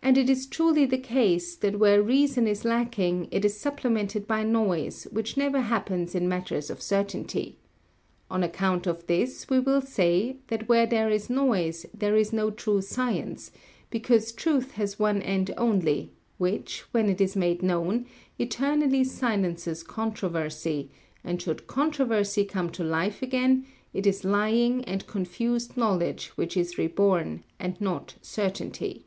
[0.00, 4.42] And it is truly the case that where reason is lacking it is supplemented by
[4.42, 7.58] noise, which never happens in matters of certainty.
[8.30, 12.48] On account of this we will say that where there is noise there is no
[12.50, 13.50] true science,
[13.90, 18.06] because truth has one end only, which, when it is made known,
[18.38, 20.90] eternally silences controversy,
[21.22, 26.78] and should controversy come to life again, it is lying and confused knowledge which is
[26.78, 29.04] reborn, and not certainty.